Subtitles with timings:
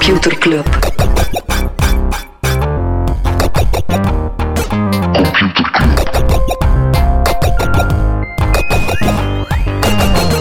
[0.00, 0.66] Computer Club.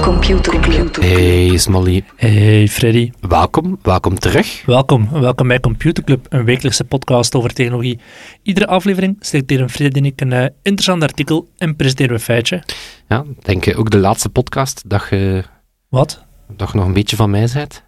[0.02, 0.96] Computer Club.
[0.96, 4.64] Hey Smolly, Hey Freddy, welkom, welkom terug.
[4.66, 5.10] welkom.
[5.11, 8.00] Welkom bij Computer Club, een wekelijkse podcast over technologie.
[8.44, 12.64] Iedere aflevering selecteren Freddy en ik een eh, interessant artikel en presenteren we een feitje.
[13.07, 15.44] Ja, denk je ook de laatste podcast dat je,
[15.89, 16.25] Wat?
[16.47, 17.83] dat je nog een beetje van mij bent?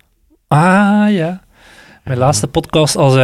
[0.47, 1.41] Ah ja,
[2.03, 3.15] mijn laatste podcast als...
[3.15, 3.21] eh,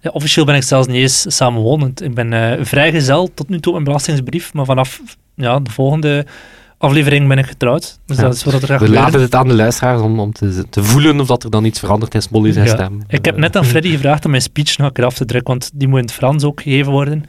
[0.00, 2.02] ja, officieel ben ik zelfs niet eens samenwonend.
[2.02, 5.00] Ik ben eh, vrijgezel tot nu toe mijn belastingsbrief, maar vanaf
[5.34, 6.26] ja, de volgende
[6.78, 7.98] aflevering ben ik getrouwd.
[8.06, 8.22] Dus Ja.
[8.22, 10.82] dat is wat er gaat We laten het aan de luisteraars om, om te, te
[10.84, 12.72] voelen of dat er dan iets verandert in Smolly zijn Ja.
[12.74, 13.02] stem.
[13.08, 15.50] Ik heb net aan Freddy gevraagd om mijn speech nog een keer af te drukken,
[15.52, 17.24] want die moet in het Frans ook gegeven worden.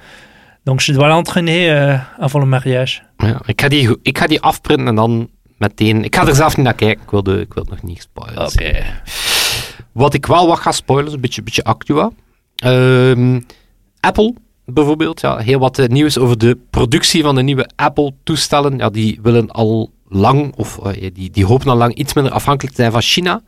[0.64, 3.02] Donc je dois l'entraîner euh, avant le mariage.
[3.18, 6.04] Ja, ik, ga die, ik ga die afprinten en dan meteen...
[6.04, 8.42] Ik ga er zelf niet naar kijken, ik wil, de, ik wil nog niet spoilen.
[9.94, 12.12] Wat ik wel wat ga spoilen, is een beetje, beetje actua.
[12.56, 13.42] Ehm,
[14.00, 14.34] Apple
[14.66, 18.78] bijvoorbeeld, ja, heel wat eh, nieuws over de productie van de nieuwe Apple-toestellen.
[18.78, 22.76] Ja, die willen al lang, of eh, die, die hopen al lang iets minder afhankelijk
[22.76, 23.42] te zijn van China.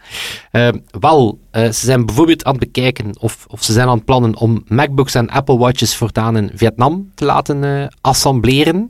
[0.51, 4.05] Ehm, wel, eh, ze zijn bijvoorbeeld aan het bekijken, of, of ze zijn aan het
[4.05, 8.89] plannen om MacBooks en Apple Watches voortaan in Vietnam te laten eh, assembleren.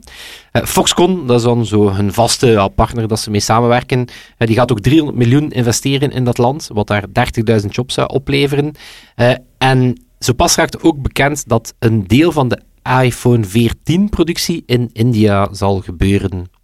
[0.56, 4.56] Eh, Foxconn, dat is dan zo hun vaste partner dat ze mee samenwerken, eh, die
[4.56, 8.72] gaat ook 300 miljoen investeren in dat land, wat daar 30.000 jobs zou opleveren.
[9.14, 12.60] Eh, en zo pas raakt ook bekend dat een deel van de
[13.02, 16.55] iPhone 14-productie in India zal gebeuren.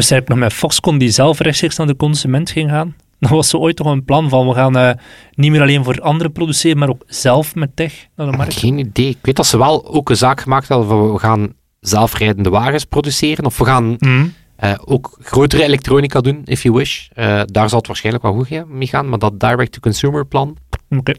[0.00, 2.96] Het eigenlijk nog met Foxconn die zelf rechtstreeks naar de consument ging gaan?
[3.18, 4.90] Dat was zo ooit toch een plan van we gaan eh,
[5.34, 8.54] niet meer alleen voor anderen produceren, maar ook zelf met tech naar de markt.
[8.54, 9.08] Geen idee.
[9.08, 12.84] Ik weet dat ze wel ook een zaak gemaakt hadden van we gaan zelfrijdende wagens
[12.84, 14.26] produceren, of we gaan Mhm.
[14.56, 17.08] eh, ook grotere elektronica doen, if you wish.
[17.14, 20.56] Eh, daar zal het waarschijnlijk wel goed mee gaan, maar dat direct-to-consumer plan.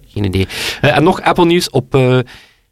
[0.08, 0.48] Geen idee.
[0.82, 1.70] En nog Apple nieuws.
[1.70, 2.20] Op eh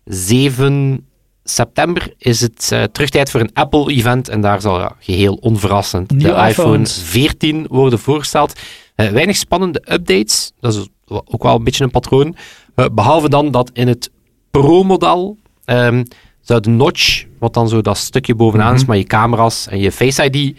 [0.05, 1.05] 7
[1.53, 4.29] september is het eh, terugtijd voor een Apple-event.
[4.29, 7.01] En daar zal ja, geheel onverrassend de iPhone iPhones.
[7.03, 8.59] 14 worden voorgesteld.
[8.95, 10.51] Eh, weinig spannende updates.
[10.59, 12.35] Dat is ook wel een beetje een patroon.
[12.75, 14.09] Eh, behalve dan dat in het
[14.51, 16.03] Pro-model ehm,
[16.41, 18.87] zou de notch, wat dan zo dat stukje bovenaan is, Mhm.
[18.89, 20.57] maar je camera's en je Face ID,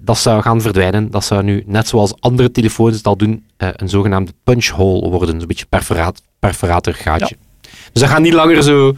[0.00, 1.10] dat zou gaan verdwijnen.
[1.10, 5.38] Dat zou nu, net zoals andere telefoons al doen, een zogenaamde punch hole worden.
[5.38, 7.36] Zo'n beetje perforaat, perforatorgaatje.
[7.92, 8.94] Dus dat gaat niet langer zo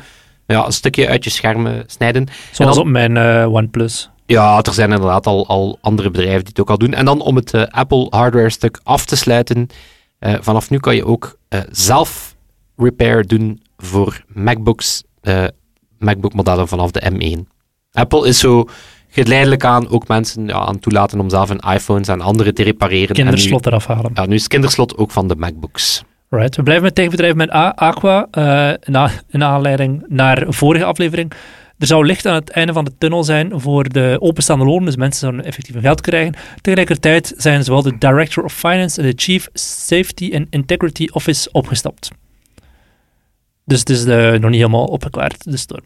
[0.47, 2.27] ja, een stukje uit je schermen snijden.
[2.53, 4.11] Zoals dan- op mijn eh, OnePlus.
[4.27, 6.93] Ja, er zijn inderdaad al, al andere bedrijven die het ook al doen.
[6.95, 9.67] En dan om het eh, Apple hardware stuk af te sluiten.
[10.19, 11.39] eh, vanaf nu kan je ook
[11.71, 12.37] zelf
[12.77, 15.03] repair doen voor MacBooks,
[15.99, 17.53] MacBook modellen vanaf de M1.
[17.93, 18.65] Apple is zo
[19.09, 23.09] geleidelijk aan ook mensen ja, aan toelaten om zelf hun iPhones en andere te repareren.
[23.09, 24.11] En Kinderslot eraf halen.
[24.15, 26.03] Nu, ja, nu is kinderslot ook van de MacBooks.
[26.29, 26.57] Right.
[26.57, 28.27] We blijven met techbedrijven met A- Aqua.
[28.31, 31.33] eh na, in aanleiding naar vorige aflevering.
[31.79, 34.97] Er zou licht aan het einde van de tunnel zijn voor de openstaande lonen, dus
[34.97, 36.35] mensen zouden effectief hun geld krijgen.
[36.61, 42.11] Tegelijkertijd zijn zowel de Director of Finance en de Chief Safety and Integrity Office opgestapt.
[43.65, 45.85] Dus het is eh, nog niet helemaal opgeklaard, de storm.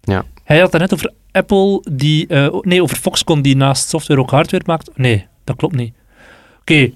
[0.00, 0.24] Ja.
[0.44, 4.30] Hij had het net over Apple, die, eh, nee, over Foxconn, die naast software ook
[4.30, 4.90] hardware maakt.
[4.94, 5.94] Nee, dat klopt niet.
[6.60, 6.90] Oké,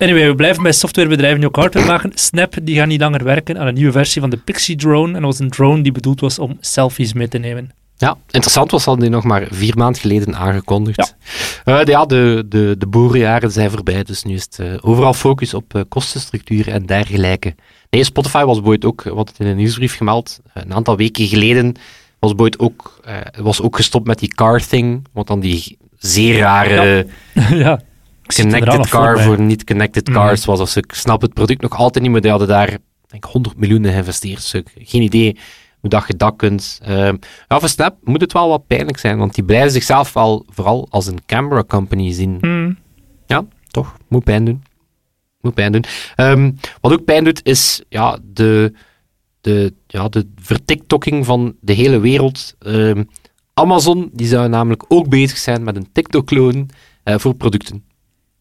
[0.00, 2.10] Anyway, we blijven bij softwarebedrijven die ook hardware maken.
[2.14, 5.06] Snap die gaan niet langer werken aan een nieuwe versie van de Pixie drone.
[5.06, 7.70] En dat was een drone die bedoeld was om selfies mee te nemen.
[7.96, 11.16] Ja, interessant was dat die nog maar vier maanden geleden aangekondigd.
[11.64, 15.14] Ja, de, ja de, de, de boerenjaren zijn voorbij, dus nu is het eh, overal
[15.14, 17.54] focus op eh, kostenstructuur en dergelijke.
[17.90, 21.26] Nee, Spotify was Boyd ook, wat het in een nieuwsbrief gemeld, eh, een aantal weken
[21.26, 21.76] geleden
[22.18, 26.38] was Boyd ook, eh, was ook gestopt met die car thing, wat dan die zeer
[26.38, 27.06] rare
[27.50, 27.80] ja.
[28.34, 30.16] connected car voor niet-connected Mhm.
[30.16, 30.60] cars was.
[30.60, 32.68] Of ze, ik snap het product nog altijd niet, maar die hadden daar
[33.06, 34.36] denk ik 100 miljoen in geïnvesteerd.
[34.36, 35.36] Dus ik- geen idee
[35.80, 36.80] hoe dat je dat kunt.
[36.82, 37.16] Ehm
[37.48, 40.86] ja, voor Snap moet het wel wat pijnlijk zijn, want die blijven zichzelf wel vooral
[40.90, 42.36] als een camera company zien.
[42.40, 42.78] Hmm.
[43.26, 43.94] Ja, toch?
[44.08, 44.62] Moet pijn doen.
[45.40, 45.84] Moet pijn doen.
[46.16, 48.72] Ehm, wat ook pijn doet, is ja, de,
[49.40, 52.54] de, ja, de vertiktokking van de hele wereld.
[52.58, 53.02] Ehm,
[53.54, 56.68] Amazon die zou namelijk ook bezig zijn met een TikTok-kloon
[57.02, 57.84] eh, voor producten.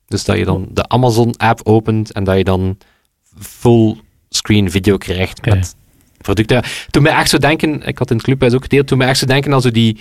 [0.09, 2.77] Dus dat je dan de Amazon-app opent en dat je dan
[3.39, 5.75] full-screen video krijgt met
[6.17, 6.63] producten.
[6.89, 9.19] Toen mij echt zo denken, ik had in het clubhuis ook gedeeld, toen mij echt
[9.19, 10.00] zo denken zo die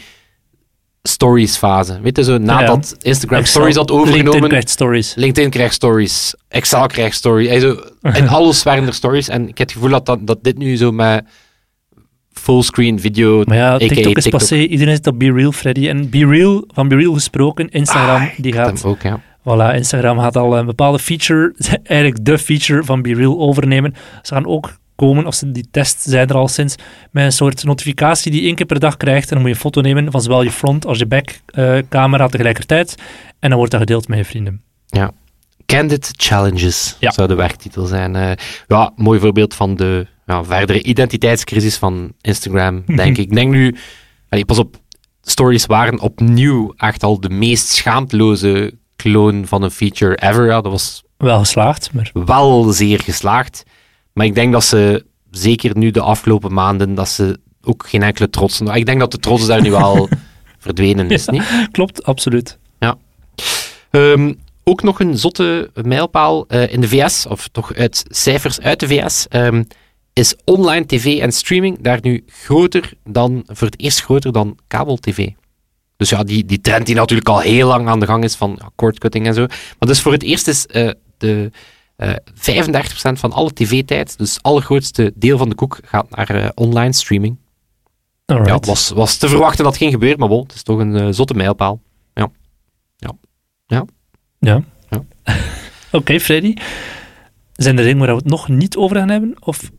[1.02, 2.00] stories-fase.
[2.00, 3.60] Weet je, zo nadat Instagram Excel.
[3.60, 4.22] stories had overgenomen.
[4.24, 5.14] LinkedIn krijgt stories.
[5.14, 7.60] LinkedIn krijgt stories, Excel krijgt stories.
[7.60, 9.28] Zo, in alles waren er stories.
[9.28, 11.24] En ik heb het gevoel dat, dat, dat dit nu zo met
[12.32, 14.56] fullscreen video, Maar ja, TikTok is passé.
[14.56, 15.88] Iedereen zit op Be Real, Freddy.
[15.88, 19.20] En Be Real, van Be Real gesproken, Instagram, Ah, die gaat ook, ja.
[19.40, 23.94] Voilà, Instagram gaat al een bepaalde feature, eigenlijk de feature van BeReal overnemen.
[24.22, 26.74] Ze gaan ook komen, of ze, die test zijn er al sinds,
[27.10, 29.28] met een soort notificatie die je één keer per dag krijgt.
[29.28, 31.78] En dan moet je een foto nemen van zowel je front als je back uh,
[31.88, 32.94] camera tegelijkertijd.
[33.38, 34.62] En dan wordt dat gedeeld met je vrienden.
[34.86, 35.12] Ja.
[35.66, 37.10] Candid Challenges ja.
[37.10, 38.14] zou de werktitel zijn.
[38.14, 38.30] Uh,
[38.66, 43.24] ja, mooi voorbeeld van de ja, verdere identiteitscrisis van Instagram, denk ik.
[43.24, 43.76] Ik denk nu,
[44.28, 44.76] allee, pas op,
[45.22, 50.46] stories waren opnieuw echt al de meest schaamteloze kloon van een feature ever.
[50.46, 52.10] Ja, dat was wel geslaagd, maar...
[52.12, 53.62] Wel zeer geslaagd.
[54.12, 58.30] Maar ik denk dat ze, zeker nu de afgelopen maanden, dat ze ook geen enkele
[58.30, 58.60] trots...
[58.60, 60.08] Ik denk dat de trots daar nu al
[60.58, 61.68] verdwenen is, niet?
[61.70, 62.58] Klopt, absoluut.
[62.78, 62.96] Ja.
[63.90, 68.80] Um, ook nog een zotte mijlpaal uh, in de VS, of toch uit cijfers uit
[68.80, 69.66] de VS, um,
[70.12, 75.28] is online tv en streaming daar nu groter dan, voor het eerst groter dan kabel-tv.
[75.98, 78.58] Dus ja, die, die trend die natuurlijk al heel lang aan de gang is van
[78.60, 79.46] ja, cordcutting en zo.
[79.46, 81.50] Maar dus voor het eerst is uh, de
[81.96, 86.36] uh, eh, 35% van alle tv-tijd, dus het allergrootste deel van de koek, gaat naar
[86.36, 87.36] uh, online streaming.
[88.24, 88.48] Alright.
[88.48, 90.78] Ja, het was, was te verwachten dat het ging gebeuren, maar bon, het is toch
[90.78, 91.80] een zotte mijlpaal.
[92.14, 92.30] Ja.
[92.96, 93.12] Ja.
[93.66, 93.84] Ja.
[94.38, 94.62] Ja.
[94.90, 95.04] ja.
[95.86, 96.54] Oké, okay, Freddy.
[97.52, 99.36] Zijn er dingen waar we het nog niet over gaan hebben?
[99.40, 99.70] Of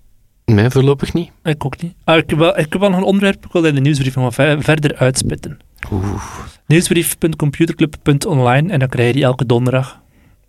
[0.46, 1.32] Nee, voorlopig niet.
[1.44, 1.94] Ik ook niet.
[2.04, 4.16] Ah, ik, heb wel, ik heb wel nog een onderwerp, ik wil in de nieuwsbrief
[4.16, 5.60] nog verder uitspitten.
[6.68, 10.00] Nieuwsbrief.computerclub.online en dan krijg je die elke donderdag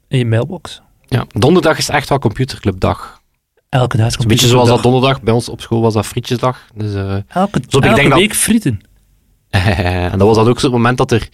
[0.08, 0.82] in je mailbox.
[1.06, 3.20] Ja, donderdag is echt wel computerclubdag.
[3.68, 6.66] Elke dag is Een beetje zoals dat donderdag, bij ons op school was dat frietjesdag.
[6.74, 8.36] Dus, uh, elke dus elke week dat...
[8.36, 8.80] frieten.
[9.50, 11.28] en dat was dan ook zo'n moment dat er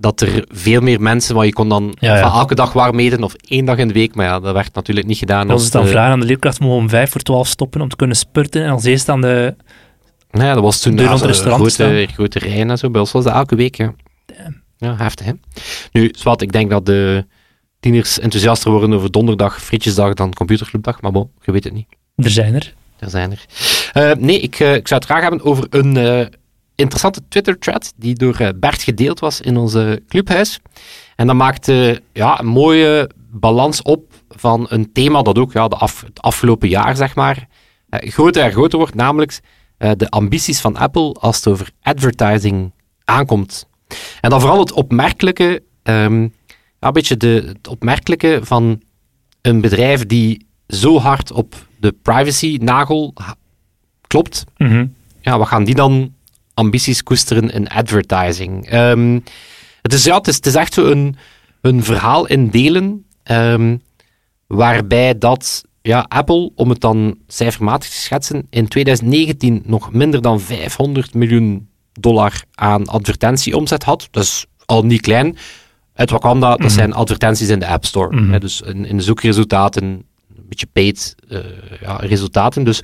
[0.00, 3.34] dat er veel meer mensen, maar je kon dan van elke dag warm meten of
[3.34, 5.46] één dag in de week, maar ja, dat werd natuurlijk niet gedaan.
[5.46, 7.96] Dat was dan vragen aan de leerkracht, mogen om vijf voor twaalf stoppen om te
[7.96, 9.56] kunnen spurten en als eerste aan de
[10.30, 12.90] nou ja, dat was toen de grote, grote rijen en zo.
[12.90, 13.94] Bij ons was dat elke week, ja.
[14.76, 15.32] Ja, heftig, hè.
[15.92, 17.26] Nu, Swat, ik denk dat de
[17.80, 21.86] tieners enthousiaster worden over donderdag, frietjesdag dan computerclubdag, maar bon, je weet het niet.
[22.16, 22.74] Er zijn er.
[22.98, 23.44] Er zijn er.
[23.94, 26.26] Uh, nee, ik, uh, ik zou het graag hebben over een, uh,
[26.74, 30.60] interessante Twitter-thread die door eh, Bert gedeeld was in onze clubhuis.
[31.16, 35.76] En dat maakte ja, een mooie balans op van een thema dat ook ja, de
[35.76, 37.46] af, het afgelopen jaar, zeg maar,
[37.90, 39.40] groter en groter wordt, namelijk
[39.80, 42.72] uh, de ambities van Apple als het over advertising
[43.04, 43.66] aankomt.
[44.20, 46.22] En dan vooral het opmerkelijke, um,
[46.78, 48.82] ja, een beetje de, het opmerkelijke van
[49.42, 53.14] een bedrijf die zo hard op de privacy-nagel
[54.06, 54.44] klopt.
[54.56, 54.94] Mm -hmm.
[55.20, 56.14] Ja, wat gaan die dan
[56.54, 58.72] ambities koesteren in advertising.
[58.72, 59.24] Um,
[59.82, 61.16] het, is, ja, het, is, het is echt zo een,
[61.60, 63.82] een verhaal in delen, um,
[64.46, 70.40] waarbij dat ja, Apple, om het dan cijfermatig te schetsen, in 2019 nog minder dan
[70.40, 74.08] 500 miljoen dollar aan advertentieomzet had.
[74.10, 75.36] Dat is al niet klein.
[75.94, 76.50] Uit wat kwam dat?
[76.50, 76.68] Dat mhm.
[76.68, 78.16] zijn advertenties in de App Store.
[78.16, 80.04] Mm dus in, in, de zoekresultaten, een
[80.48, 81.38] beetje paid uh,
[81.80, 82.64] ja, resultaten.
[82.64, 82.80] Dus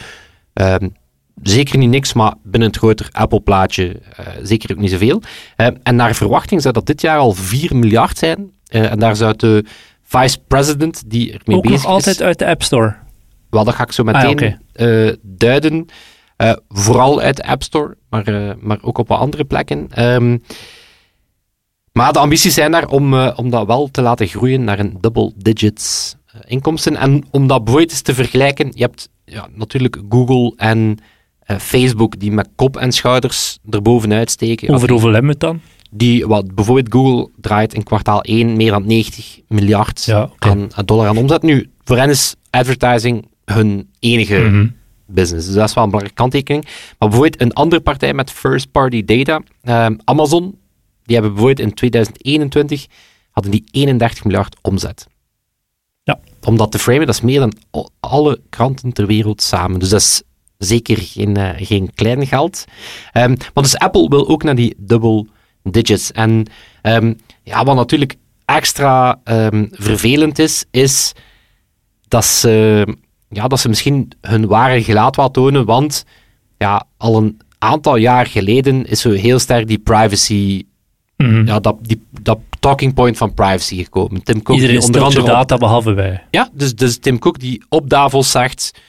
[0.55, 0.95] um,
[1.43, 5.23] zeker niet niks, maar binnen het groter Apple-plaatje uh, zeker ook niet zoveel.
[5.57, 8.53] Uh, en naar verwachting zou dat dit jaar al 4 miljard zijn.
[8.71, 9.65] Uh, en daar zou de
[10.07, 11.85] vice-president die ermee ook bezig is...
[11.85, 12.97] Ook altijd uit de App Store?
[13.51, 15.87] Wel, dat ga ik zo meteen ah, duiden.
[16.69, 20.05] vooral uit de App Store, maar, maar ook op wat andere plekken.
[20.05, 20.43] Um,
[21.93, 25.33] maar de ambities zijn daar om, om dat wel te laten groeien naar een double
[25.37, 26.17] digits
[26.47, 26.97] inkomsten.
[26.97, 30.99] En om dat bijvoorbeeld eens te vergelijken, je hebt ja, natuurlijk Google en
[31.47, 34.75] Facebook die met kop en schouders erbovenuit steken.
[34.75, 35.61] Over hoeveel hebben we het dan?
[35.91, 40.51] Die, wat, bijvoorbeeld Google draait in kwartaal 1 meer dan 90 miljard ja, okay.
[40.51, 41.43] aan, aan, dollar aan omzet.
[41.43, 44.77] Nu, voor hen is advertising hun enige mm -hmm.
[45.07, 45.47] business.
[45.47, 46.65] Dus dat is wel een belangrijke kanttekening.
[46.65, 50.59] Maar bijvoorbeeld een andere partij met first-party data, uh, Amazon,
[51.05, 52.87] die hebben bijvoorbeeld in 2021
[53.31, 55.07] hadden die 31 miljard omzet.
[56.03, 56.21] Ja.
[56.43, 57.53] Om dat te framen, dat is meer dan
[58.01, 59.81] alle kranten ter wereld samen.
[59.81, 60.23] Dus dat is
[60.59, 62.65] zeker geen, uh, geen klein geld.
[63.15, 65.27] Um, maar dus Apple wil ook naar die double
[65.71, 66.13] digits.
[66.13, 66.47] En
[66.83, 71.13] um, ja, wat natuurlijk extra um, vervelend is, is
[72.09, 72.87] dat ze,
[73.29, 76.05] ja, dat ze misschien hun ware gelaat wat tonen, want
[76.59, 80.65] ja, al een aantal jaar geleden is zo heel sterk die privacy,
[81.17, 81.47] mm -hmm.
[81.47, 84.23] ja, dat, die, dat talking point van privacy gekomen.
[84.23, 86.23] Tim Cook Iedereen die onder andere data behalve wij.
[86.31, 88.81] Ja, dus, dus Tim Cook die op Davos zegt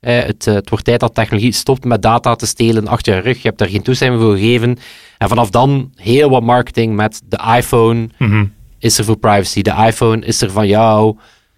[0.00, 3.36] eh, het, het, wordt tijd dat technologie stopt met data te stelen achter je rug.
[3.36, 4.78] Je hebt daar geen toestemming voor gegeven.
[5.18, 8.52] En vanaf dan heel wat marketing met de iPhone mm -hmm.
[8.78, 9.62] is er voor privacy.
[9.62, 11.16] De iPhone is er van jou.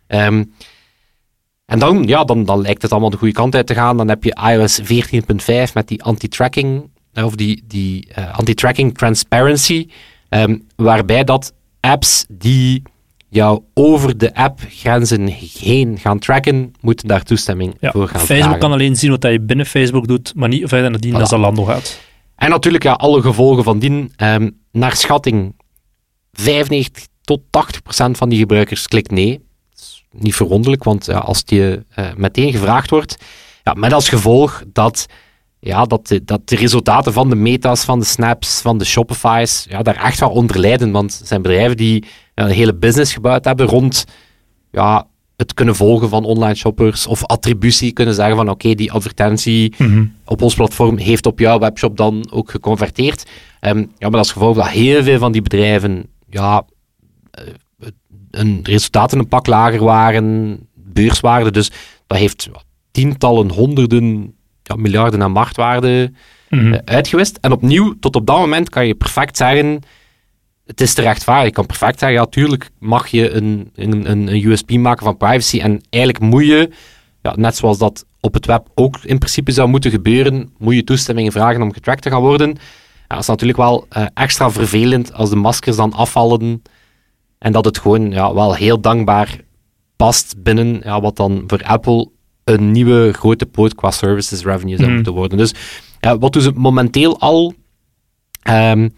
[0.09, 0.53] Um,
[1.65, 3.97] en dan, ja, dan, dan lijkt het allemaal de goede kant uit te gaan.
[3.97, 9.89] Dan heb je iOS 14.5 met die anti-tracking, of die, die uh, anti-tracking transparency,
[10.29, 12.83] um, waarbij dat apps die
[13.29, 15.27] jou over de app-grenzen
[15.61, 19.67] heen gaan tracken, moeten daar toestemming voor gaan Facebook kan alleen zien wat je binnen
[19.67, 21.17] Facebook doet, maar niet verder nadien voilà.
[21.17, 22.01] naar Zalando gaat.
[22.39, 24.13] En natuurlijk ja, alle gevolgen van dien.
[24.17, 25.55] Um, naar schatting
[26.33, 29.33] 95 tot 80 procent van die gebruikers klikt nee.
[29.71, 31.75] Dat is niet verwonderlijk, want ja, als die uh,
[32.17, 33.17] meteen gevraagd wordt,
[33.63, 35.07] ja, met als gevolg dat,
[35.61, 39.67] ja, dat, de, dat de resultaten van de meta's, van de snaps, van de Shopify's,
[39.69, 40.91] ja, daar echt wel onder lijden.
[40.91, 42.05] Want het zijn bedrijven die
[42.35, 44.05] een hele business gebouwd hebben rond
[44.71, 45.07] ja,
[45.39, 50.05] het kunnen volgen van online shoppers of attributie kunnen zeggen van oké, die advertentie mhm.
[50.25, 53.31] op ons platform heeft op jouw webshop dan ook geconverteerd.
[53.61, 56.65] Um, ja, maar is gevolg dat heel veel van die bedrijven ja,
[57.39, 57.89] uh,
[58.31, 61.71] een resultaten een pak lager waren, beurswaarde, dus
[62.07, 62.49] dat heeft
[62.91, 66.13] tientallen, honderden ja, miljarden aan marktwaarde
[66.49, 67.39] mm uitgewist.
[67.41, 69.81] En opnieuw, tot op dat moment kan je perfect zeggen
[70.69, 71.47] het is te rechtvaardig.
[71.47, 75.61] Je kan perfect zeggen, ja, tuurlijk mag je een, een, een USP maken van privacy
[75.61, 76.71] en eigenlijk moet je,
[77.23, 80.85] ja, net zoals dat op het web ook in principe zou moeten gebeuren, moet je
[80.85, 82.49] toestemmingen vragen om getracked te gaan worden.
[82.49, 86.63] Ja, dat is natuurlijk wel uh, extra vervelend als de maskers dan afvallen
[87.39, 89.41] en dat het gewoon ja, wel heel dankbaar
[89.97, 92.11] past binnen ja, wat dan voor Apple
[92.45, 94.95] een nieuwe grote poot qua services revenue zou mm.
[94.95, 95.39] moeten worden.
[95.39, 95.55] Dus
[96.01, 97.55] ja, wat doen ze momenteel al?
[98.51, 98.95] Um,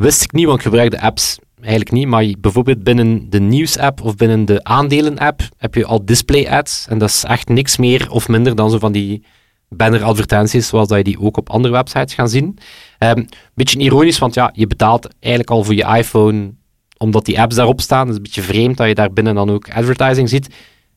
[0.00, 2.06] wist ik niet, want ik gebruik de apps eigenlijk niet.
[2.06, 6.86] Maar bijvoorbeeld binnen de nieuws-app of binnen de aandelen-app heb je al display-ads.
[6.88, 9.24] En dat is echt niks meer of minder dan zo van die
[9.68, 12.58] banner-advertenties, zoals dat je die ook op andere websites gaan zien.
[12.98, 16.54] Um, beetje ironisch, want ja, je betaalt eigenlijk al voor je iPhone
[16.98, 18.00] omdat die apps daarop staan.
[18.00, 20.54] Het is een beetje vreemd dat je daar binnen dan ook advertising ziet.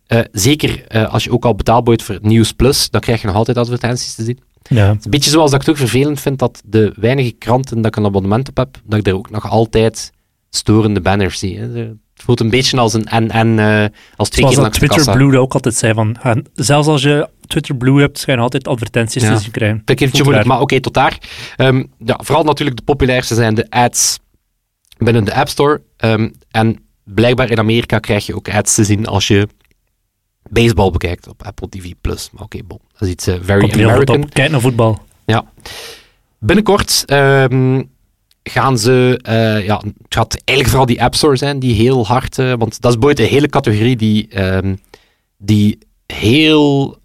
[0.08, 3.36] Uh, zeker uh, als je ook al betaald voor Nieuws Plus, dan krijg je nog
[3.36, 4.40] altijd advertenties te zien.
[4.70, 4.90] Ja.
[4.90, 7.96] Een beetje zoals dat ik het ook vervelend vind dat de weinige kranten dat ik
[7.96, 10.12] een abonnement op heb, dat ik daar ook nog altijd
[10.50, 11.60] storende banners zie.
[11.60, 11.68] Hè.
[11.68, 13.86] Het voelt een beetje als een en en uh,
[14.16, 16.18] als twee Zoals keer Twitter Blue ook altijd zei van,
[16.54, 19.38] zelfs als je Twitter Blue hebt, ga je altijd advertenties ja.
[19.38, 19.82] te krijgen.
[19.86, 21.18] Dat moeilijk, maar oké, tot daar.
[21.58, 24.20] Um, ja, vooral natuurlijk de populairste zijn de ads
[24.98, 25.82] binnen de App Store.
[25.98, 29.48] Um, en blijkbaar in Amerika krijg je ook ads te zien als je
[30.50, 31.92] baseball bekijkt op Apple TV+.
[32.02, 32.30] Plus.
[32.32, 32.80] Maar oké, okay, bon.
[32.92, 34.30] Dat is iets uh, very Komt American.
[34.30, 35.00] Kijk naar voetbal.
[35.26, 35.46] Ja.
[36.40, 37.90] Binnenkort um,
[38.44, 39.20] gaan ze...
[39.30, 42.38] Uh, ja, het gaat eigenlijk vooral die App Store zijn die heel hard...
[42.38, 44.80] Uh, want dat is boeit een hele categorie die, um,
[45.38, 46.98] die heel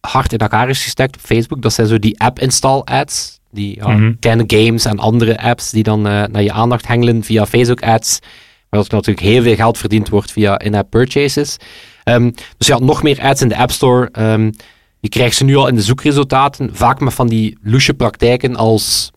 [0.00, 1.62] hard in elkaar is gestekt op Facebook.
[1.62, 3.40] Dat zijn zo die app-install ads.
[3.50, 4.44] Die ja, mm -hmm.
[4.46, 8.18] games en andere apps die dan naar je aandacht hengelen via Facebook ads.
[8.20, 11.56] Maar dat er natuurlijk heel veel geld verdiend wordt via in-app purchases.
[12.04, 14.08] Um, dus ja, nog meer ads in de App Store.
[14.18, 14.52] Um,
[15.00, 19.10] je krijgt ze nu al in de zoekresultaten, vaak met van die loesje praktijken als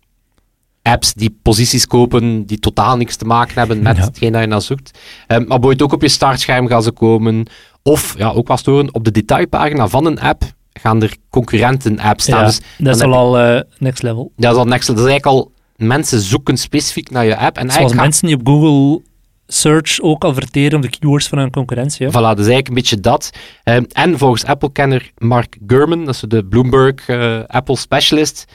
[0.81, 4.03] apps die posities kopen die totaal niks te maken hebben met ja.
[4.03, 4.99] hetgeen dat je naar zoekt.
[5.27, 7.47] Um, maar bijvoorbeeld ook op je startscherm gaan ze komen.
[7.83, 12.39] Of, ja, ook wel storen, op de detailpagina van een app gaan er concurrenten-apps staan.
[12.39, 14.31] Ja, dus dat is al uh, next level.
[14.35, 15.03] Dat is al next level.
[15.03, 15.51] Dat is eigenlijk al
[15.87, 17.57] mensen zoeken specifiek naar je app.
[17.57, 19.01] En Zoals mensen die op Google
[19.47, 22.07] search ook al verteren op de keywords van hun concurrentie.
[22.07, 23.29] Voilà, dus eigenlijk een beetje dat.
[23.63, 28.45] Um, en volgens Apple-kenner Mark Gurman, dat is de Bloomberg uh, Apple specialist,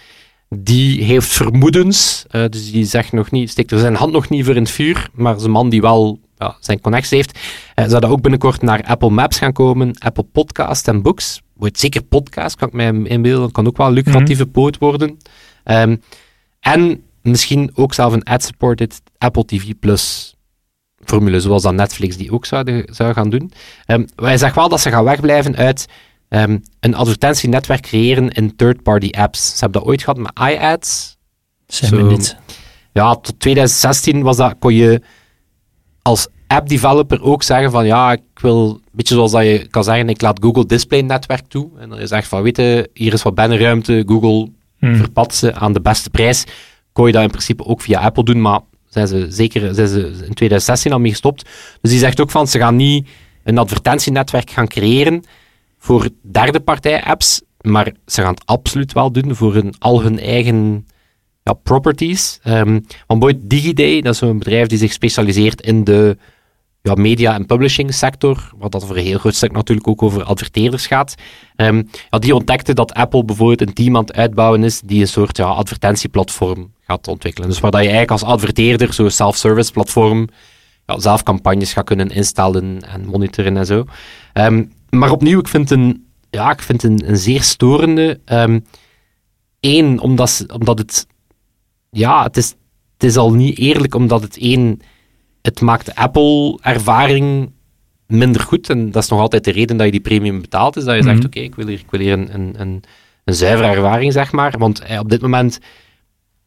[0.49, 4.44] die heeft vermoedens, uh, dus die zegt nog niet, steekt er zijn hand nog niet
[4.44, 8.00] voor in het vuur, maar een man die wel ja, zijn connectie heeft, uh, zou
[8.00, 11.40] dat ook binnenkort naar Apple Maps gaan komen, Apple Podcast en Books.
[11.56, 15.18] Wordt zeker podcast, kan ik mij inbeelden, kan ook wel een lucratieve mm poot worden.
[15.64, 16.02] Um,
[16.61, 20.35] en misschien ook zelf een ad-supported Apple TV Plus
[21.04, 23.52] formule, zoals dat Netflix die ook zou, zou gaan doen.
[23.87, 25.87] Um, wij zeggen wel dat ze gaan wegblijven uit
[26.28, 29.49] um, een advertentienetwerk creëren in third-party apps.
[29.49, 31.16] Ze hebben dat ooit gehad met iAds.
[31.90, 32.37] Me niet.
[32.92, 35.02] Ja, tot 2016 was dat, kon je
[36.02, 40.09] als app-developer ook zeggen van ja, ik wil, een beetje zoals dat je kan zeggen,
[40.09, 41.71] ik laat Google Display netwerk toe.
[41.78, 44.97] En dan is echt van, weet hier is wat bannerruimte, Google hmm.
[44.97, 46.45] verpat ze aan de beste prijs.
[46.92, 50.00] Kon je dat in principe ook via Apple doen, maar zijn ze zeker zijn ze
[50.00, 51.49] in 2016 al mee gestopt.
[51.80, 53.09] Dus die zegt ook van, ze gaan niet
[53.44, 55.25] een advertentienetwerk gaan creëren
[55.78, 60.18] voor derde partij apps, maar ze gaan het absoluut wel doen voor hun, al hun
[60.18, 60.87] eigen
[61.42, 62.40] ja, properties.
[62.44, 66.16] Um, want Boyd DigiDay, dat is een bedrijf die zich specialiseert in de
[66.83, 70.23] ja, media- en publishing sector, wat dat voor een heel groot stuk natuurlijk ook over
[70.23, 71.15] adverteerders gaat.
[71.57, 75.09] Um, ja, die ontdekte dat Apple bijvoorbeeld een team aan het uitbouwen is die een
[75.09, 77.49] soort ja, advertentieplatform gaat ontwikkelen.
[77.49, 80.29] Dus waar dat je eigenlijk als adverteerder, zo'n self-service platform,
[80.87, 83.85] ja, zelf campagnes gaat kunnen instellen en monitoren en zo.
[84.35, 88.21] Um, maar opnieuw, ik vind een, ja, ik vind een, zeer storende.
[88.25, 91.07] Eén, um, omdat, omdat het,
[91.91, 92.49] ja, het is,
[92.93, 94.81] het is al niet eerlijk, omdat het één
[95.42, 97.52] het maakt de Apple-ervaring
[98.06, 98.70] minder goed.
[98.70, 100.76] En dat is nog altijd de reden dat je die premium betaalt.
[100.76, 101.26] Is dat je zegt, Mhm.
[101.26, 102.82] oké, ik wil hier, ik wil hier een, een, een,
[103.25, 104.54] een zuivere ervaring, zeg maar.
[104.59, 105.59] Want eh, op dit moment,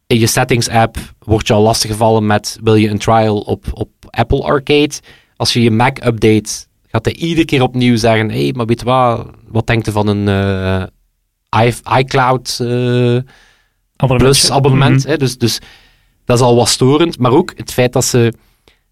[0.06, 4.42] in je settings-app, word je al lastiggevallen met, wil je een trial op, op Apple
[4.42, 4.92] Arcade?
[5.36, 6.50] Als je je Mac update,
[6.86, 9.92] gaat hij iedere keer opnieuw zeggen, hé, hey, maar weet je wat, wat denkt u
[9.92, 12.58] van een eh, i- iCloud...
[12.60, 13.18] eh,
[13.96, 14.18] Abonnement.
[14.36, 14.98] plus abonnement.
[15.02, 15.08] Mhm.
[15.08, 15.58] hè, dus, dus
[16.24, 17.18] dat is al wat storend.
[17.18, 18.32] Maar ook het feit dat ze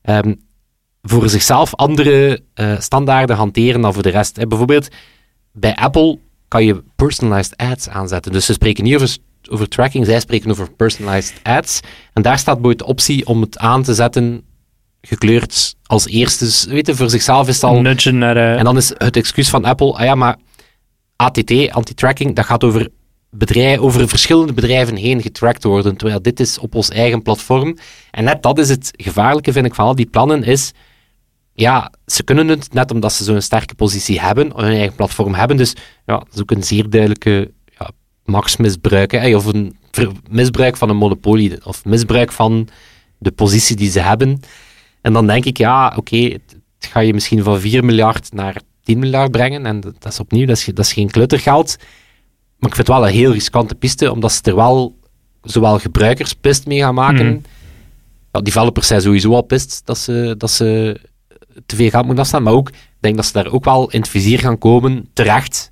[0.03, 0.35] ehm,
[1.03, 4.37] voor zichzelf andere eh, standaarden hanteren dan voor de rest.
[4.37, 4.47] Hè.
[4.47, 4.89] Bijvoorbeeld
[5.53, 6.19] bij Apple
[6.49, 8.33] kan je personalized ads aanzetten.
[8.33, 9.17] Dus ze spreken niet over,
[9.51, 11.81] over tracking, zij spreken over personalized ads.
[12.13, 14.43] En daar staat bijvoorbeeld de optie om het aan te zetten
[15.01, 16.45] gekleurd als eerste.
[16.45, 17.81] Dus, weet je, voor zichzelf is het al...
[18.13, 18.37] Naar...
[18.37, 20.37] eh, En dan is het excuus van Apple, ah ja, maar
[21.17, 22.89] ATT, anti-tracking, dat gaat over,
[23.35, 27.77] bedrijf, over verschillende bedrijven heen getracked worden, terwijl dit is op ons eigen platform.
[28.11, 30.73] En net dat is het gevaarlijke, vind ik, van al die plannen, is,
[31.55, 35.57] ja, ze kunnen het, net omdat ze zo'n sterke positie hebben, hun eigen platform hebben,
[35.57, 35.75] dus
[36.07, 37.91] ja, dat is ook een zeer duidelijke ja,
[38.25, 39.77] machtsmisbruik, of een
[40.31, 42.69] misbruik van een monopolie, of misbruik van
[43.19, 44.41] de positie die ze hebben.
[45.01, 48.99] En dan denk ik, ja, oké, het, ga je misschien van 4 miljard naar 10
[48.99, 49.67] miljard brengen.
[49.67, 51.77] En dat, is opnieuw, dat is, dat is geen kluttergeld.
[52.63, 54.99] Maar ik vind het wel een heel riskante piste, omdat ze er wel
[55.43, 57.27] zowel gebruikerspist mee gaan maken.
[57.27, 57.39] Mhm.
[58.33, 61.01] Ja, developers zijn sowieso al pist dat ze, dat ze
[61.67, 62.43] te veel geld moeten afstaan.
[62.43, 65.71] Maar ook, ik denk dat ze daar ook wel in het vizier gaan komen, terecht,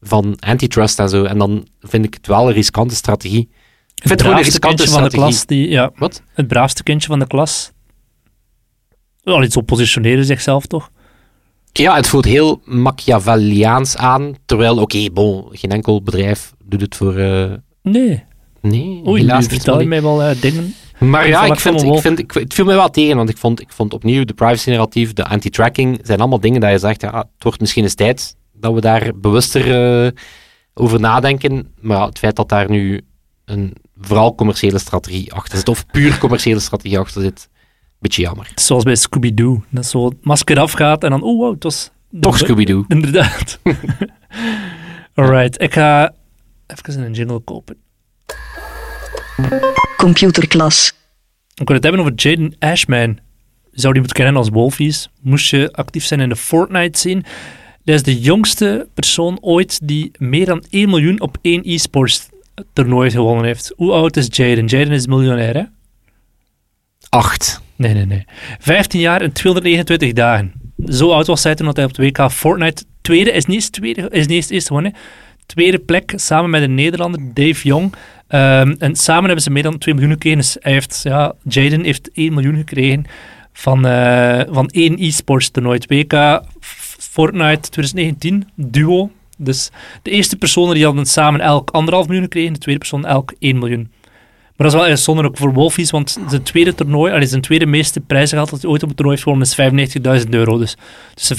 [0.00, 1.24] van antitrust en zo.
[1.24, 3.48] En dan vind ik het wel een riskante strategie.
[3.94, 5.68] Ik vind het gewoon een braafste kindje van de klas die...
[5.68, 6.22] Ja, Wat?
[6.32, 7.72] het braafste kindje van de klas.
[9.22, 10.90] Wel iets op positioneren zichzelf, toch?
[11.82, 14.34] Ja, het voelt heel Machiavelliaans aan.
[14.46, 17.16] Terwijl, oké, bon, geen enkel bedrijf doet het voor.
[17.16, 18.22] eh, Nee.
[18.60, 20.74] nee, Oei, helaas vertel je mij wel eh, dingen.
[20.98, 23.60] Maar ja, ik vind, ik vind, ik, het viel mij wel tegen, want ik vond,
[23.60, 27.42] ik vond opnieuw de privacy-narratief, de anti-tracking, zijn allemaal dingen dat je zegt, ja, het
[27.42, 29.62] wordt misschien eens tijd dat we daar bewuster
[30.04, 30.10] eh,
[30.74, 31.72] over nadenken.
[31.80, 33.00] Maar ja, het feit dat daar nu
[33.44, 37.48] een vooral commerciële strategie achter zit, of puur commerciële strategie achter zit,
[38.04, 38.46] beetje jammer.
[38.48, 39.62] Het is zoals bij Scooby-Doo.
[39.70, 41.22] Dat zo het masker afgaat en dan...
[41.22, 41.90] Oh, wow, het was...
[42.20, 42.84] Toch Scooby-Doo.
[42.96, 43.58] Inderdaad.
[45.14, 46.14] Alright, ik ga
[46.66, 47.76] even een jingle kopen.
[49.96, 50.92] Computerklas.
[51.54, 53.18] Ik wil het hebben over Jaden Ashman.
[53.70, 55.08] Je zou die moeten kennen als Wolfies.
[55.20, 57.22] Moest je actief zijn in de Fortnite scene.
[57.84, 62.28] Hij is de jongste persoon ooit die meer dan 1 miljoen op één e-sports
[62.72, 63.72] toernooi gewonnen heeft.
[63.76, 64.66] Hoe oud is Jaden?
[64.66, 65.62] Jaden is miljonair, hè?
[67.08, 67.62] Acht.
[67.76, 68.24] Nee, nee, nee.
[68.58, 70.52] 15 jaar en 229 dagen.
[70.86, 74.08] Zo oud was hij toen dat hij op de WK Fortnite tweede, is niet tweede,
[74.10, 74.94] is niet eerste gewonnen.
[75.46, 77.94] Tweede plek, samen met een Nederlander, Dave Young.
[78.28, 80.38] Ehm, en samen hebben ze meer dan 2 miljoen gekregen.
[80.38, 83.04] Dus hij heeft, ja, Jaden heeft 1 miljoen gekregen
[83.52, 85.80] van, eh, van één e-sports toernooi.
[85.86, 86.42] WK
[86.98, 89.10] Fortnite 2019, duo.
[89.38, 89.70] Dus
[90.02, 93.58] de eerste personen die hadden samen elk anderhalf miljoen gekregen, de tweede persoon elk 1
[93.58, 93.92] miljoen.
[94.56, 97.66] Maar dat is wel uitzonderlijk ook voor Wolfies, want zijn tweede toernooi, allee, zijn tweede
[97.66, 100.58] meeste prijzengeld dat hij ooit op het toernooi heeft gewonnen is 95.000 euro.
[100.58, 100.76] Dus
[101.14, 101.36] tussen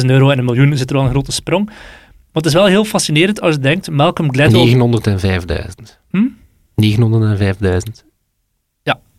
[0.00, 1.66] 95.000 euro en een miljoen zit er wel een grote sprong.
[1.66, 4.74] Maar het is wel heel fascinerend als je denkt, Malcolm Gladwell...
[4.74, 5.98] 905.000.
[6.10, 6.24] Hm?
[6.82, 8.04] 905.000.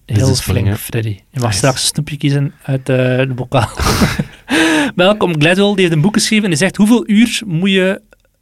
[0.07, 0.77] Heel Dit is flink?
[0.77, 1.09] Freddy.
[1.09, 1.57] Je mag Nice.
[1.57, 3.69] straks een snoepje kiezen uit eh, de bokaal.
[4.95, 8.01] Malcolm Gladwell die heeft een boek geschreven en die zegt hoeveel uur moet je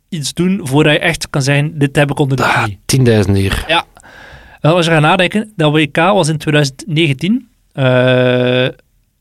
[0.10, 2.80] iets doen voordat je echt kan zeggen, dit heb ik onder de Ah, knie.
[3.26, 3.64] 10.000 uur.
[4.74, 7.48] Als je gaat nadenken, dat WK was in 2019.
[7.74, 8.66] eh,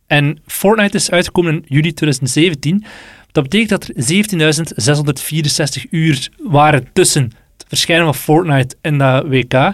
[0.06, 2.84] en Fortnite is uitgekomen in juli 2017.
[3.32, 3.94] Dat betekent dat er
[5.84, 7.22] 17.664 uur waren tussen
[7.56, 9.72] het verschijnen van Fortnite en dat WK.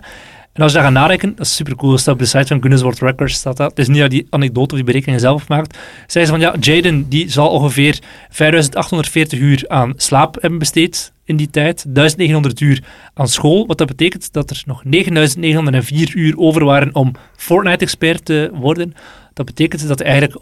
[0.53, 1.99] En als je daar gaat nadenken, dat is super cool.
[1.99, 3.35] Staat op de site van Guinness World Records.
[3.35, 3.71] Staat dat.
[3.71, 5.79] Het is niet dat die anekdote of die berekening zelf maakt.
[6.07, 7.99] Zij ze van ja, Jaden die zal ongeveer
[8.31, 11.85] 5840 uur aan slaap hebben besteed in die tijd.
[11.89, 12.83] 1900 uur
[13.15, 13.67] aan school.
[13.67, 18.95] Wat dat betekent dat er nog 9904 uur over waren om Fortnite-expert te worden.
[19.35, 20.35] Dat betekent dat hij eigenlijk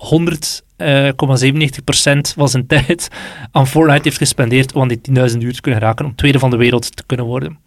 [2.31, 3.09] 100,97% van zijn tijd
[3.51, 6.51] aan Fortnite heeft gespendeerd om aan die 10.000 uur te kunnen raken, om tweede van
[6.51, 7.59] de wereld te kunnen worden.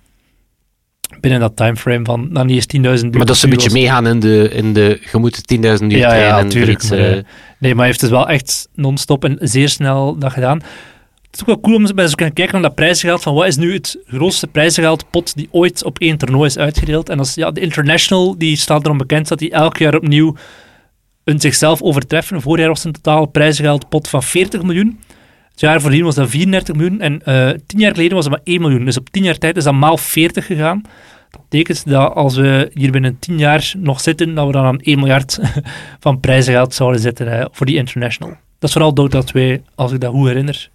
[1.22, 3.18] Binnen dat timeframe van, nou niet eens 10.000 uur.
[3.18, 5.98] Maar dat is een beetje meegaan in de, in de je moet 10.000 uur Ja,
[5.98, 6.44] ja, trainen.
[6.44, 7.24] natuurlijk, maar, eh, eh,
[7.60, 10.58] Nee, maar hij heeft dus wel echt non-stop en zeer snel dat gedaan.
[10.58, 13.22] Het is ook wel cool om eens te kunnen kijken naar dat prijzengeld.
[13.22, 17.10] Van wat is nu het grootste prijzengeldpot die ooit op één toernooi is uitgedeeld?
[17.10, 20.36] En dat is ja, de International, die staat erom bekend dat die elk jaar opnieuw
[21.24, 22.42] een zichzelf overtreffen.
[22.42, 25.00] Vorig jaar was het een totale prijzengeldpot van 40 miljoen.
[25.62, 27.02] Het jaar voordien was dat 34 miljoen.
[27.02, 28.86] En eh, tien jaar geleden was het maar 1 miljoen.
[28.86, 30.82] Dus op 10 jaar tijd is dat maal 40 gegaan.
[31.30, 34.80] Dat betekent dat als we hier binnen 10 jaar nog zitten, dat we dan aan
[34.80, 35.40] 1 miljard
[36.00, 38.30] van prijzengeld zouden zitten voor die international.
[38.30, 40.70] Dat is vooral Dota 2, als ik dat goed herinner.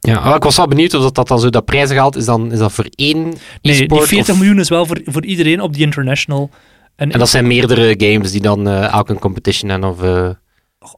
[0.00, 2.58] Ja, ik was wel benieuwd of dat, dat dan zo dat prijzengeld is, dan, is
[2.58, 6.50] dat voor één Nee, die 40 miljoen is wel voor, voor iedereen op die international.
[6.96, 9.90] En, en dat zijn meerdere games die dan uh, elk een competition hebben?
[9.90, 10.28] Of, uh...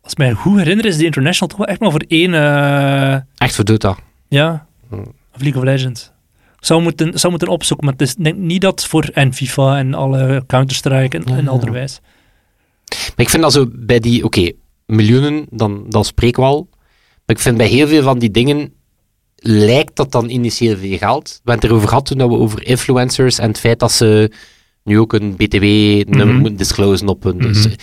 [0.02, 2.32] Als mij goed herinner is die international toch wel echt maar voor één...
[2.32, 3.14] Uh...
[3.36, 3.96] Echt voor Dota?
[4.28, 4.94] Ja, hm.
[5.34, 6.12] of League of Legends.
[6.58, 9.78] Ik zou moeten, zou moeten opzoeken, maar het is denk niet dat voor en FIFA
[9.78, 12.00] en alle Counter-Strike en, ja, en anderwijs.
[12.88, 14.24] Maar ik vind dat zo bij die...
[14.24, 14.50] Oké,
[14.86, 16.68] miljoenen, dan, dan spreek we al.
[17.26, 18.72] Maar ik vind bij heel veel van die dingen
[19.36, 21.28] lijkt dat dan initieel veel geld.
[21.28, 24.30] We hebben het erover gehad toen we over influencers en het feit dat ze
[24.82, 26.36] nu ook een BTW-nummer mhm.
[26.36, 27.38] moeten disclosen op hun.
[27.38, 27.74] Dus, mhm.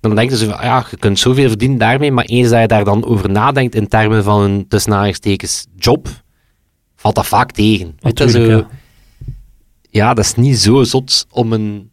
[0.00, 2.66] Dan denk je zo van, ja, je kunt zoveel verdienen daarmee, maar eens dat je
[2.66, 5.14] daar dan over nadenkt in termen van een tussen
[5.76, 6.08] job,
[6.96, 7.96] valt dat vaak tegen.
[8.00, 8.66] Natuurlijk, zo,
[9.90, 10.14] ja.
[10.14, 11.90] dat is niet zo zot om een...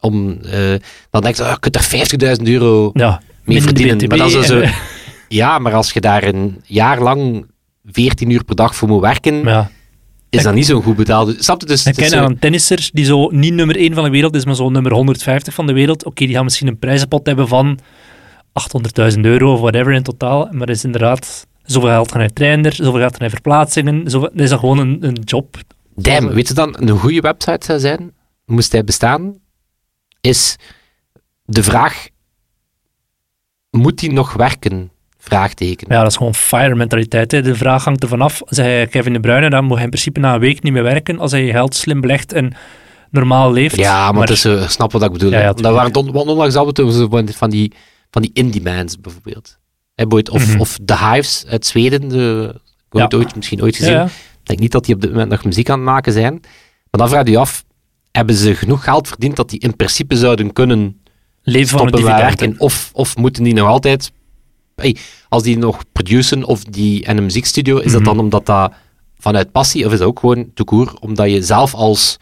[0.00, 0.74] Om, uh,
[1.10, 4.08] dan denk je, oh, je kunt er 50.000 euro ja, mee verdienen.
[4.08, 4.62] maar dat is zo,
[5.28, 7.46] ja, maar als je daar een jaar lang
[7.84, 9.70] 14 uur per dag voor moet werken, ja.
[10.34, 11.36] Is dat niet zo'n goed betaald.
[11.38, 11.66] Snap je?
[11.66, 14.54] Dus, ik ken een tennisser die zo niet nummer 1 van de wereld is, maar
[14.54, 16.04] zo nummer 150 van de wereld.
[16.04, 17.78] Oké, die gaan misschien een prijzenpot hebben van
[19.14, 23.00] 800.000 euro of whatever in totaal, maar is inderdaad zoveel geld gaan hij trainer, zoveel
[23.00, 25.56] geld hij verplaatsingen, zoveel, dat is dan gewoon een, een job.
[25.94, 28.12] Damn, weet je dan, een goede website zou zijn,
[28.46, 29.38] moest hij bestaan,
[30.20, 30.56] is
[31.44, 32.06] de vraag,
[33.70, 34.90] moet hij nog werken?
[35.24, 35.86] Vraagteken.
[35.90, 37.30] Ja, dat is gewoon fire mentaliteit.
[37.30, 37.42] Hè.
[37.42, 38.42] De vraag hangt er vanaf.
[38.46, 41.18] Zei Kevin De Bruyne, dan moet hij in principe na een week niet meer werken
[41.18, 42.52] als hij je geld slim belegt en
[43.10, 43.76] normaal leeft.
[43.76, 45.30] Ja, maar, maar het is, uh, snap wat ik bedoel.
[45.30, 46.72] Ja, ja, dat waren on, onlangs al
[47.24, 47.72] van die,
[48.10, 49.58] van die indie-bands bijvoorbeeld.
[50.30, 52.54] of, mm of The Hives uit Zweden, de,
[52.90, 54.00] ik heb het ooit, misschien ooit gezien.
[54.04, 54.10] Ik
[54.42, 56.32] denk niet dat die op dit moment nog muziek aan het maken zijn.
[56.90, 57.64] Maar dan vraag je af,
[58.10, 61.02] hebben ze genoeg geld verdiend dat die in principe zouden kunnen
[61.42, 62.54] leven van het werken?
[62.58, 64.12] Of, of moeten die nog altijd
[65.28, 68.10] als die nog produceren of die in een muziekstudio, is dat mhm.
[68.10, 68.72] dan omdat dat
[69.18, 72.16] vanuit passie, of is dat ook gewoon toekoer, omdat je zelf als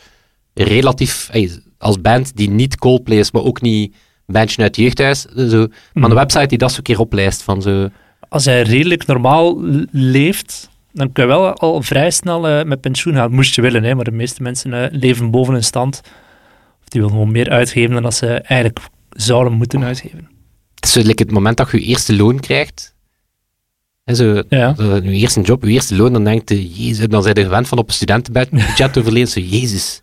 [0.54, 1.30] relatief,
[1.78, 3.94] als band die niet Coldplay is, maar ook niet
[4.26, 6.14] bandje uit het jeugdhuis, zo, maar een mhm.
[6.14, 7.88] website die dat zo keer oplijst van zo...
[8.28, 9.58] Als hij redelijk normaal
[9.90, 13.32] leeft, dan kun je wel al vrij snel uh, met pensioen gaan.
[13.32, 16.00] Moest je willen, hè, maar de meeste mensen uh, leven boven een stand.
[16.80, 18.78] Of die willen gewoon meer uitgeven dan dat ze eigenlijk
[19.10, 20.28] zouden moeten uitgeven
[20.82, 22.94] het is het moment dat je je eerste loon krijgt.
[24.04, 24.74] En zo, ja.
[24.74, 27.68] zo, je eerste job, je eerste loon, dan denk je, jezus, dan zijn je gewend
[27.68, 29.28] van op een studentenbudget te verlenen.
[29.28, 30.00] Zo, jezus.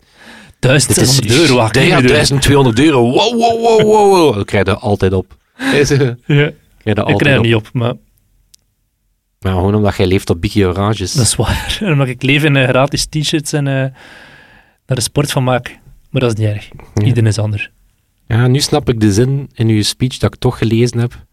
[0.58, 1.74] 1200 euro, wacht.
[1.74, 3.10] Ja, 1200 euro.
[3.10, 4.34] Wow, wow, wow, wow, wow.
[4.34, 5.36] Dat krijg je altijd op.
[5.56, 5.84] ja.
[5.84, 7.94] Krijg je ik krijg er niet op, maar...
[9.40, 11.12] Maar gewoon omdat jij leeft op Biggie Oranges.
[11.12, 11.78] Dat is waar.
[11.92, 13.74] omdat ik leef in uh, gratis t-shirts en uh,
[14.86, 15.78] daar de sport van maak.
[16.10, 16.68] Maar dat is niet erg.
[16.94, 17.70] Iedereen is anders.
[18.30, 21.26] Ja, nu snap ik de zin in uw speech dat ik toch gelezen heb.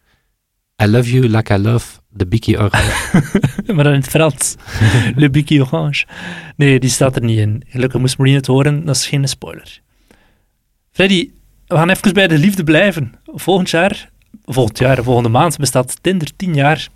[0.84, 3.22] I love you like I love the Biki Orange.
[3.74, 4.56] maar dan in het Frans.
[5.16, 6.06] Le Biki Orange.
[6.56, 7.64] Nee, die staat er niet in.
[7.68, 9.82] Gelukkig moest Marine het horen, dat is geen spoiler.
[10.92, 11.30] Freddy,
[11.68, 13.14] we gaan even bij de liefde blijven.
[13.26, 14.10] Volgend jaar,
[14.46, 16.88] volgend jaar, volgende maand bestaat Tinder 10 jaar.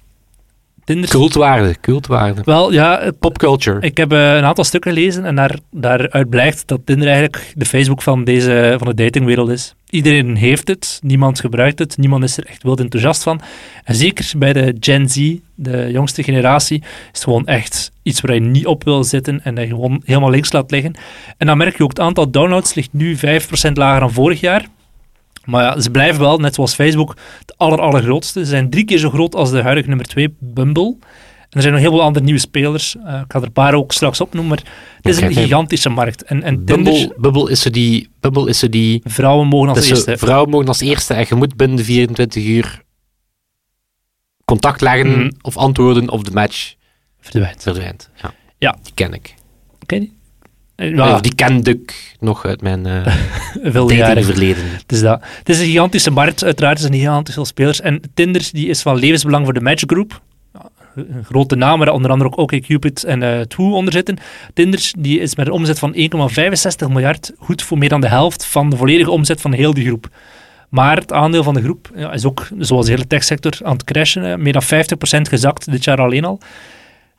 [0.92, 1.10] Tinder...
[1.10, 2.42] Cultwaarde, cultwaarde.
[2.46, 3.12] Wel, ja...
[3.20, 3.80] Popculture.
[3.80, 7.66] Ik heb uh, een aantal stukken gelezen en daar, daaruit blijkt dat Tinder eigenlijk de
[7.66, 9.76] Facebook van, deze, van de datingwereld is.
[9.90, 13.42] Iedereen heeft het, niemand gebruikt het, niemand is er echt wild enthousiast van.
[13.84, 18.34] En zeker bij de Gen Z, de jongste generatie, is het gewoon echt iets waar
[18.34, 20.96] je niet op wil zitten en dat je gewoon helemaal links laat liggen.
[21.38, 23.20] En dan merk je ook, het aantal downloads ligt nu 5%
[23.74, 24.66] lager dan vorig jaar.
[25.46, 28.40] Maar ja, ze blijven wel, net zoals Facebook, het aller, allergrootste.
[28.40, 30.96] Ze zijn drie keer zo groot als de huidige nummer 2, Bumble.
[31.42, 32.96] En er zijn nog heel veel andere nieuwe spelers.
[32.96, 36.24] Uh, ik ga er een paar ook straks opnoemen, maar het is een gigantische markt.
[36.24, 39.02] En, en Bumble, Bumble, is er die, Bumble is er die...
[39.04, 40.18] Vrouwen mogen als eerste.
[40.18, 42.82] Vrouwen mogen als eerste en je moet binnen de 24 uur
[44.46, 45.32] contact leggen mm.
[45.42, 46.74] of antwoorden of de match
[47.20, 47.62] verdwijnt.
[47.62, 48.10] verdwijnt.
[48.22, 48.34] Ja.
[48.58, 48.78] ja.
[48.84, 49.36] Die ken ik.
[49.86, 50.21] Ken je
[50.90, 51.20] ja.
[51.20, 53.06] die kende ik nog uit mijn uh,
[53.74, 54.64] verleden.
[54.72, 55.22] Het is, dat.
[55.38, 56.76] het is een gigantische markt, uiteraard.
[56.76, 57.82] Er zijn gigantisch veel spelers.
[57.82, 60.22] En Tinder die is van levensbelang voor de matchgroep.
[60.96, 64.18] Een grote naam waar onder andere ook OkCupid en uh, Too onder zitten.
[64.54, 66.00] Tinder die is met een omzet van 1,65
[66.88, 70.10] miljard goed voor meer dan de helft van de volledige omzet van heel die groep.
[70.70, 73.84] Maar het aandeel van de groep ja, is ook, zoals de hele techsector, aan het
[73.84, 74.42] crashen.
[74.42, 74.68] Meer dan 50%
[75.22, 76.40] gezakt dit jaar alleen al.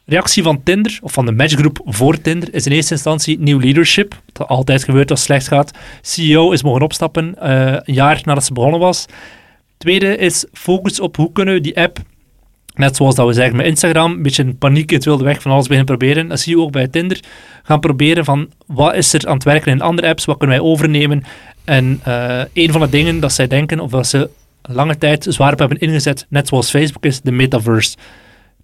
[0.05, 4.21] Reactie van Tinder, of van de matchgroep voor Tinder, is in eerste instantie nieuw leadership.
[4.33, 5.71] Wat altijd gebeurt als het slecht gaat.
[6.01, 9.07] CEO is mogen opstappen uh, een jaar nadat ze begonnen was.
[9.77, 12.01] Tweede is focus op hoe kunnen we die app
[12.75, 15.67] Net zoals dat we zeggen met Instagram, een beetje paniek het wilde weg van alles
[15.67, 16.29] beginnen proberen.
[16.29, 17.21] Dat zie je ook bij Tinder.
[17.63, 20.67] Gaan proberen van, wat is er aan het werken in andere apps, wat kunnen wij
[20.67, 21.25] overnemen?
[21.65, 24.31] En uh, een van de dingen dat zij denken, of dat ze
[24.63, 27.97] lange tijd zwaar op hebben ingezet, net zoals Facebook, is de metaverse.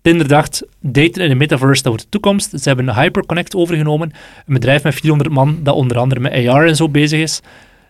[0.02, 2.50] Tinder dacht, daten in de metaverse, dat wordt de toekomst.
[2.50, 4.12] Ze hebben een Hyperconnect overgenomen,
[4.46, 7.40] een bedrijf met 400 man, dat onder andere met AR en zo bezig is.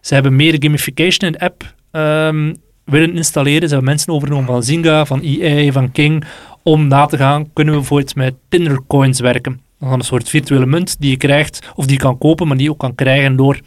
[0.00, 3.68] Ze hebben meer gamification in de app um, willen installeren.
[3.68, 6.24] Ze hebben mensen overgenomen van Zynga, van EA, van King,
[6.62, 9.60] om na te gaan, kunnen we bijvoorbeeld met Tinder coins werken.
[9.80, 12.66] Dan een soort virtuele munt die je krijgt, of die je kan kopen, maar die
[12.66, 13.60] je ook kan krijgen door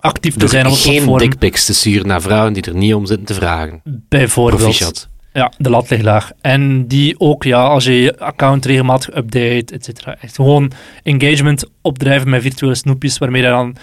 [0.00, 3.06] actief te zijn op het geen dickpics te sturen naar vrouwen die er niet om
[3.06, 3.80] zitten te vragen.
[4.08, 5.08] Bijvoorbeeld.
[5.38, 6.30] Ja, de lat ligt laag.
[6.40, 10.16] En die ook, ja, als je je account regelmatig update, et cetera.
[10.20, 10.72] Echt gewoon
[11.02, 13.76] engagement opdrijven met virtuele snoepjes, waarmee je dan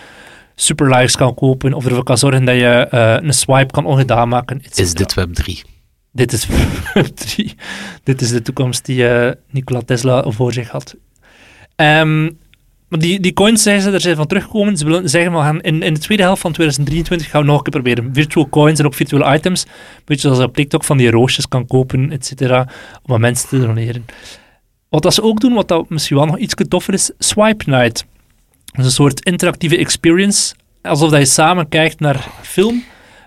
[0.56, 4.30] super likes kan kopen, of ervoor kan zorgen dat je uh, een swipe kan ongedaan
[4.30, 4.62] maken.
[4.74, 5.64] Is dit Web 3?
[6.12, 6.48] Dit is
[6.94, 7.56] Web 3.
[8.04, 10.96] dit is de toekomst die uh, Nikola Tesla voor zich had.
[11.76, 12.38] Um,
[12.88, 14.78] maar die, die coins zeggen ze, er zijn van teruggekomen.
[14.78, 17.58] Ze willen zeggen, we gaan in, in de tweede helft van 2023 gaan we nog
[17.58, 18.14] een keer proberen.
[18.14, 19.66] Virtual coins en ook virtuele items.
[20.06, 22.68] Zoals je op TikTok van die roosjes kan kopen, et cetera.
[23.04, 24.06] Om aan mensen te doneren.
[24.90, 28.06] Wat dat ze ook doen, wat dat misschien wel nog iets toffer is, Swipe Night.
[28.66, 30.56] Dat is een soort interactieve experience.
[30.82, 32.84] Alsof dat je samen kijkt naar film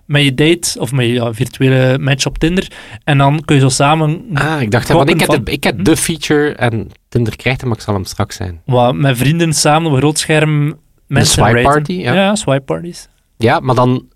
[0.09, 2.71] met je date of met je virtuele match op Tinder.
[3.05, 4.25] En dan kun je zo samen.
[4.35, 7.69] Ah, ik dacht, want ik heb, de, ik heb de feature en Tinder krijgt hem,
[7.69, 8.63] maar ik zal hem straks zijn.
[8.65, 10.79] Wat, met vrienden samen op een groot scherm.
[11.07, 12.15] Mensen swipe party, ja.
[12.15, 12.35] ja.
[12.35, 13.09] swipe parties.
[13.37, 14.09] Ja, maar dan,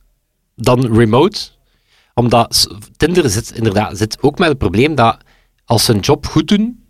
[0.57, 1.41] dan remote.
[2.15, 5.17] Omdat Tinder zit inderdaad zit ook met het probleem dat
[5.65, 6.85] als ze een job goed doen,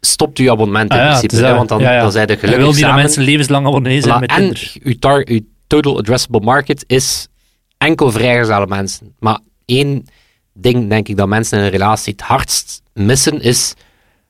[0.00, 1.54] stopt uw abonnement in ah, principe.
[1.54, 4.72] want dan, ja, dan zijn de gelukkig wil die mensen levenslang abonnee zijn met Tinder.
[4.74, 7.28] En uw, uw total addressable market is
[7.86, 9.14] enkel vrijgezelle mensen.
[9.18, 10.04] Maar één
[10.54, 13.74] ding, denk ik, dat mensen in een relatie het hardst missen, is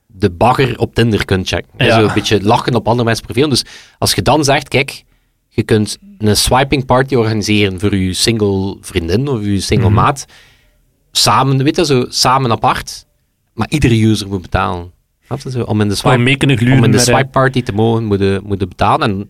[0.06, 1.70] de bagger op Tinder kunt checken.
[1.76, 1.98] Ja.
[2.00, 3.48] Zo een beetje lachen op andere mensen profiel.
[3.48, 3.64] Dus
[3.98, 5.04] als je dan zegt, kijk,
[5.48, 9.94] je kunt een swiping party organiseren voor je single vriendin of je single mhm.
[9.94, 10.24] maat,
[11.12, 13.06] samen, weet je, zo, samen apart,
[13.54, 14.92] maar iedere user moet betalen.
[15.66, 19.10] Om in de swipe, om in de swipe party te mogen, moeten moet betalen.
[19.10, 19.26] En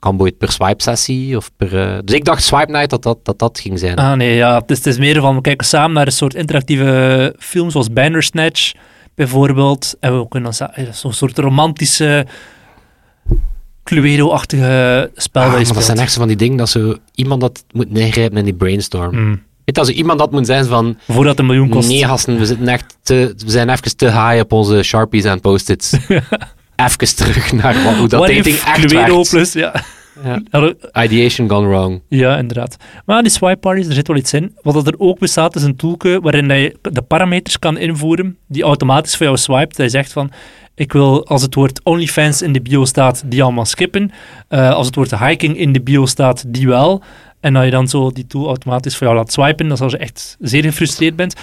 [0.00, 1.74] bijvoorbeeld per swipe-sessie of per...
[1.74, 3.96] Uh, dus ik dacht Swipe Night dat dat, dat, dat ging zijn.
[3.96, 4.54] Ah nee, ja.
[4.58, 7.92] Het is, het is meer van, we kijken samen naar een soort interactieve film, zoals
[7.92, 8.72] Bandersnatch
[9.14, 9.96] bijvoorbeeld.
[10.00, 10.54] En we kunnen
[10.90, 12.26] zo'n soort romantische...
[13.84, 17.64] Cluedo-achtige spel ah, dat, dat zijn echt zo van die dingen dat zo iemand dat
[17.72, 19.16] moet neergrijpen in die brainstorm.
[19.16, 19.42] Mm.
[19.64, 20.98] Weet als er iemand dat moet zijn van...
[21.08, 21.88] Voordat een miljoen kost.
[21.88, 25.40] Nee, gasten, we, zitten echt te, we zijn even te high op onze Sharpies en
[25.40, 25.96] post-its.
[26.86, 29.30] even terug naar wat, hoe dat dating echt werkt.
[29.30, 29.72] Plus, ja.
[30.22, 30.74] Ja.
[31.04, 32.02] Ideation gone wrong.
[32.08, 32.76] Ja, inderdaad.
[33.04, 34.56] Maar die swipe parties, er zit wel iets in.
[34.62, 39.16] Wat er ook bestaat, is een toolke waarin je de parameters kan invoeren die automatisch
[39.16, 39.76] voor jou swipt.
[39.76, 40.30] Hij zegt van,
[40.74, 44.10] ik wil als het woord OnlyFans in de bio staat, die allemaal skippen.
[44.50, 47.02] Uh, als het woord hiking in de bio staat, die wel.
[47.40, 49.98] En dat je dan zo die tool automatisch voor jou laat swipen, dan als je
[49.98, 51.34] echt zeer gefrustreerd bent.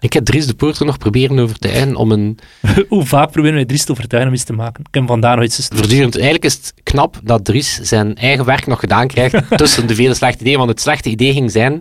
[0.00, 2.38] Ik heb Dries de Poorter nog proberen overtuigen om een...
[2.88, 4.84] Hoe vaak proberen wij Dries te overtuigen om iets te maken?
[4.88, 5.68] Ik heb vandaar nog iets.
[5.74, 6.14] Voortdurend.
[6.14, 10.14] Eigenlijk is het knap dat Dries zijn eigen werk nog gedaan krijgt tussen de vele
[10.14, 10.58] slechte ideeën.
[10.58, 11.72] Want het slechte idee ging zijn...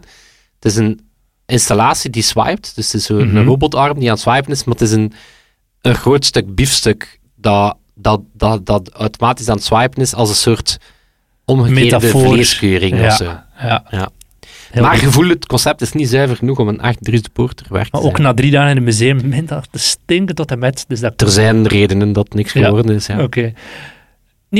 [0.55, 0.99] Het is een
[1.45, 2.71] installatie die swipet.
[2.75, 3.45] Dus het is een mhm.
[3.45, 4.63] robotarm die aan het swipen is.
[4.63, 5.13] Maar het is een,
[5.81, 10.35] een groot stuk biefstuk dat, dat, dat, dat automatisch aan het swipen is als een
[10.35, 10.77] soort
[11.45, 13.23] omgekeerde vleeskeuring ja, of zo.
[13.59, 13.83] Ja.
[13.89, 14.09] ja
[14.81, 17.85] maar gevoel, het concept is niet zuiver genoeg om een echt Dries de Poorter werk
[17.85, 20.59] te Maar ook na drie dagen in het museum begint dat te stinken tot en
[20.59, 20.85] met.
[20.87, 23.05] Dus dat er zijn redenen dat niks geworden is.
[23.05, 23.23] Ja.
[23.23, 23.53] Oké.
[24.45, 24.57] 90%,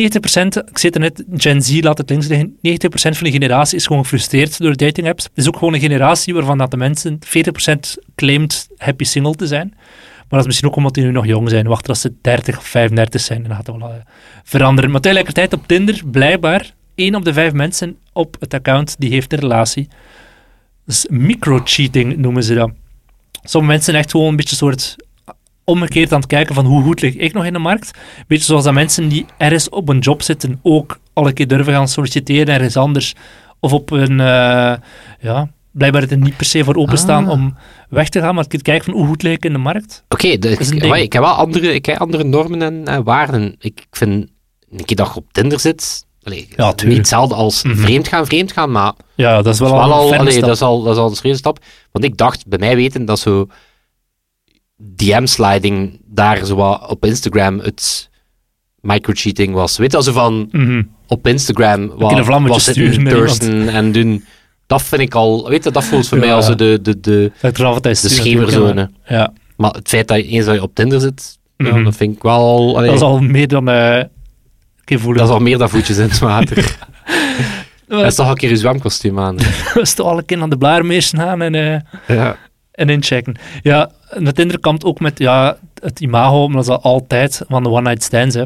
[0.66, 2.58] ik zit er net, Gen Z laat het links liggen, 90%
[2.92, 5.24] van de generatie is gewoon gefrustreerd door dating apps.
[5.24, 9.48] Het is ook gewoon een generatie waarvan dat de mensen, 40% claimt happy single te
[9.48, 9.74] zijn.
[9.76, 11.68] Maar dat is misschien ook omdat die nu nog jong zijn.
[11.68, 13.96] Wacht als ze 30 of 35 zijn, dan gaat dat wel uh,
[14.44, 14.92] veranderen.
[14.92, 19.34] Maar tegelijkertijd op Tinder, blijkbaar, 1 op de 5 mensen op het account die heeft
[19.34, 19.88] een relatie.
[20.86, 22.72] Dus micro-cheating noemen ze dat.
[23.44, 24.96] Sommige mensen echt gewoon een beetje soort
[25.64, 27.92] omgekeerd aan het kijken van hoe goed lig ik nog in de markt.
[28.28, 31.74] Beetje zoals dat mensen die ergens op een job zitten ook al een keer durven
[31.74, 33.14] gaan solliciteren ergens anders.
[33.60, 34.76] Of op een, uh,
[35.20, 37.32] ja, blijkbaar het er niet per se voor openstaan ah.
[37.32, 37.56] om
[37.90, 40.04] weg te gaan, maar je kijken van hoe goed lig ik in de markt.
[40.10, 40.60] Oké, ik,
[41.04, 43.56] ik, heb wel andere, ik heb andere normen en, en waarden.
[43.60, 44.28] Ik vind,
[44.70, 47.80] een keer dat je op Tinder zit, Allee, ja, niet hetzelfde als mm -hmm.
[47.80, 50.84] vreemd gaan, vreemd gaan, maar ja, dat is wel, al, al allee, dat, is al,
[50.84, 51.60] dat is al een serieuze stap.
[51.92, 53.48] Want ik dacht, bij mij weten, dat zo
[54.78, 58.10] DM-sliding daar zo wat op Instagram het
[58.80, 59.78] microcheating was.
[59.78, 62.12] Weet je, also van mm op Instagram wat,
[62.48, 62.76] was het
[63.44, 64.26] in en doen.
[64.68, 67.32] Dat vind ik al, weet je, dat voelt voor mij als de, de, de, de,
[67.82, 68.92] de schemerzone.
[69.08, 69.34] Ja.
[69.58, 71.84] Maar het feit dat je eens dat je op Tinder zit, ja, Mhm.
[71.84, 72.76] dat vind ik wel...
[72.78, 73.70] allee, Dat is al meer dan...
[73.70, 74.04] eh
[74.86, 75.18] voelen.
[75.18, 76.78] dat is al meer dan voetjes in het water.
[77.88, 79.38] Dat is toch een keer je zwemkostuum aan.
[79.76, 81.56] Is toch al een keer aan de blaarmeers gaan en...
[81.56, 81.80] eh,
[82.18, 82.38] Ja.
[82.72, 83.36] en inchecken.
[83.62, 87.42] Ja, en het Tinder kampt ook met ja, het imago, maar dat is al altijd
[87.48, 88.36] van de one-night stands.
[88.36, 88.44] Hè.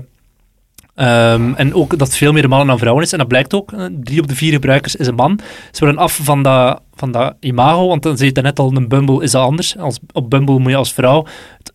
[1.00, 3.12] Ehm, en ook dat veel meer mannen dan vrouwen is.
[3.12, 3.72] En dat blijkt ook.
[3.72, 5.40] eh, Drie op de vier gebruikers is een man.
[5.72, 8.88] Ze worden af van dat, van dat imago, want dan zie je net al, een
[8.88, 9.78] Bumble is dat anders.
[9.78, 11.26] Als, op Bumble moet je als vrouw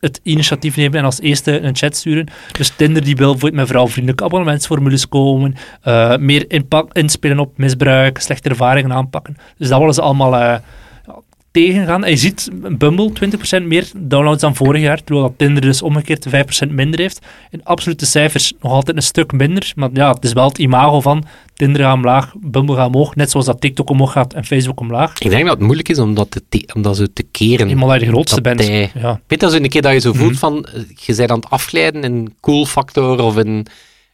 [0.00, 2.26] het, initiatief nemen en als eerste een chat sturen.
[2.52, 6.44] Dus Tinder die wil met vrouwvriendelijke abonnementsformules komen, eh, meer
[6.92, 9.36] inspelen op misbruik, slechte ervaringen aanpakken.
[9.58, 10.36] Dus dat willen ze allemaal...
[10.36, 10.58] eh,
[11.62, 12.04] tegengaan.
[12.04, 13.12] En je ziet Bumble
[13.60, 16.26] 20% meer downloads dan vorig jaar, terwijl dat Tinder dus omgekeerd
[16.66, 17.18] 5% minder heeft.
[17.50, 21.00] In absolute cijfers nog altijd een stuk minder, maar ja, het is wel het imago
[21.00, 24.80] van Tinder gaat omlaag, Bumble gaat omhoog, net zoals dat TikTok omhoog gaat en Facebook
[24.80, 25.18] omlaag.
[25.18, 27.68] Ik denk dat het moeilijk is om dat, te om dat zo te keren.
[27.68, 28.68] Eenmaal dat je de grootste Dat bent.
[28.68, 29.20] hij- Ja.
[29.26, 30.38] Weet zo een keer dat je zo voelt Mhm.
[30.38, 33.66] van, eh, je bent aan het afglijden in cool factor of in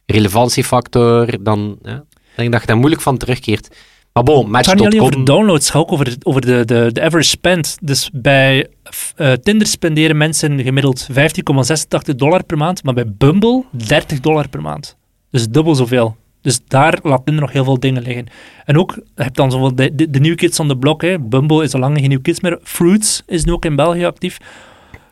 [0.05, 2.03] relevantiefactor, dan ja,
[2.35, 3.75] denk ik dat je daar moeilijk van terugkeert.
[4.13, 6.15] Maar bon, Het gaat niet alleen over de Match.com, downloads, het gaat ook over, de-
[6.25, 7.77] over de, de, de average spend.
[7.81, 8.67] Dus bij
[9.15, 14.61] eh, Tinder spenderen mensen gemiddeld 15,86 dollar per maand, maar bij Bumble 30 dollar per
[14.61, 14.97] maand.
[15.31, 16.15] Dus dubbel zoveel.
[16.41, 18.25] Dus daar laat Tinder nog heel veel dingen liggen.
[18.65, 21.01] En ook, je hebt dan zoveel de, de, de New Kids on the Block.
[21.01, 21.19] Hè.
[21.19, 22.59] Bumble is al lang geen New Kids meer.
[22.63, 24.37] Fruits is nu ook in België actief.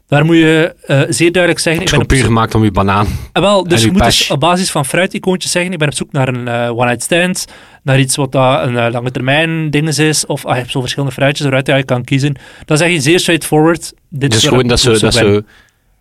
[0.10, 1.84] Daar moet je eh, zeer duidelijk zeggen...
[1.84, 3.08] Ik ben op puur gemaakt om je banaan.
[3.32, 5.94] Ah, wel, dus En je moet dus op basis van fruiticoontjes zeggen, ik ben op
[5.94, 7.46] zoek naar een eh, one-night stand,
[7.84, 10.80] naar iets wat dat een eh, lange termijn ding is, of ah, je hebt zo
[10.80, 12.36] verschillende fruitjes waaruit je kan kiezen.
[12.66, 13.94] Dan zeg je zeer straightforward.
[14.10, 15.44] Dit Dus gewoon dat zo, dat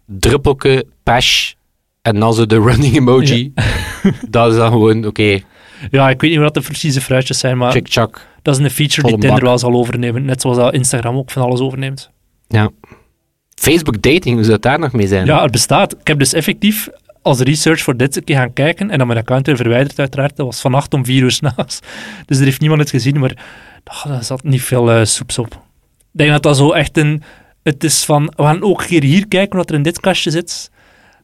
[0.06, 1.52] druppelke, pash
[2.02, 3.52] en dan zo de running emoji.
[4.30, 5.40] dat is dan gewoon, oké,
[5.90, 8.26] Ja, ik weet niet wat de precieze fruitjes zijn, maar check-chak.
[8.42, 9.40] dat is een feature die Tinder bak.
[9.40, 12.10] wel zal overnemen, net zoals dat Instagram ook van alles overneemt.
[12.48, 12.70] Ja.
[13.58, 15.26] Facebook dating, hoe zou het daar nog mee zijn?
[15.26, 15.92] Ja, het bestaat.
[15.92, 16.88] Ik heb dus effectief
[17.22, 20.36] als research voor dit een keer gaan kijken en dan mijn account weer verwijderd uiteraard.
[20.36, 21.80] Dat was vannacht om vier uur s'nachts.
[22.26, 23.36] Dus er heeft niemand het gezien, maar
[23.84, 25.52] ah, daar zat niet veel eh, soeps op.
[25.98, 27.22] Ik denk dat dat zo echt een...
[27.62, 30.30] Het is van, we gaan ook een keer hier kijken wat er in dit kastje
[30.30, 30.70] zit,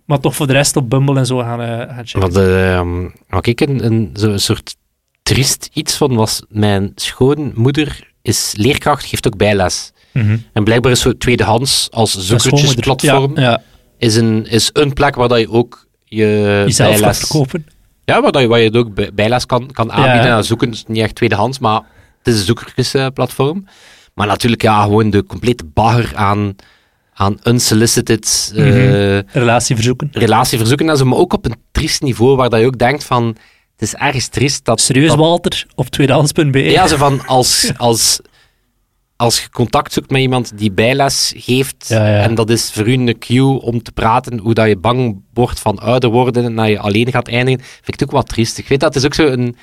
[0.04, 2.20] maar toch voor de rest op Bumble en zo gaan, eh, gaan checken.
[2.20, 4.76] Wat, ehm, wat ik een, een soort
[5.22, 9.92] triest iets van was, mijn schoonmoeder is leerkracht, geeft ook bijles.
[10.14, 10.36] Mhm.
[10.52, 13.62] En blijkbaar is zo tweedehands als zoekertjesplatform Ja, ja,
[13.98, 17.18] is, een, is een plek waar dat je ook je jezelf kan bijles...
[17.18, 17.66] verkopen.
[18.04, 20.30] Ja, waar, dat je, waar je het ook bij- bijles kan, kan aanbieden.
[20.30, 20.36] Ja.
[20.36, 21.80] En zoeken is niet echt tweedehands, maar
[22.18, 23.66] het is een zoekertjesplatform.
[24.14, 26.54] Maar natuurlijk, ja, gewoon de complete bagger aan,
[27.14, 29.20] aan unsolicited eh, Mhm.
[29.26, 30.08] Relatieverzoeken.
[30.12, 30.88] relatieverzoeken.
[30.88, 33.36] En zo, maar ook op een triest niveau, waar dat je ook denkt van...
[33.76, 34.80] Het is ergens triest dat...
[34.80, 36.58] Serieus, dat- Walter, op tweedehands.be.
[36.58, 38.20] Ja, zo van als, als,
[39.16, 42.22] als je contact zoekt met iemand die bijles geeft, Ja, ja.
[42.22, 45.60] en dat is voor u een cue om te praten, hoe dat je bang wordt
[45.60, 48.58] van ouder worden en dat je alleen gaat eindigen, vind ik het ook wat triest.
[48.58, 49.56] Ik weet dat, het is ook zo een...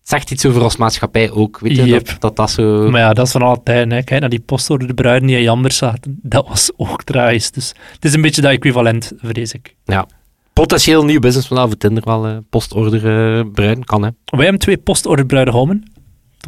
[0.00, 2.06] Het zegt iets over ons maatschappij ook, weet je, Yep.
[2.06, 2.90] dat, dat dat zo...
[2.90, 3.90] Maar ja, dat is van altijd.
[3.90, 4.02] Hè.
[4.02, 6.18] Kijk naar die postorde de bruiden die in Jambers zaten.
[6.22, 7.50] Dat was ook tragisch.
[7.50, 9.74] Dus het is een beetje dat equivalent, vrees ik.
[9.84, 10.06] Ja.
[10.52, 14.10] Potentieel nieuw businessmodel voor Tinder wel, eh, postorder eh, bruin, kan hè.
[14.24, 15.82] Wij hebben twee postorder bruidegommen.
[15.82, 15.95] Toon